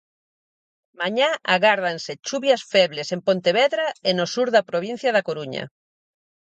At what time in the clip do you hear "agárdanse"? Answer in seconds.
1.55-2.13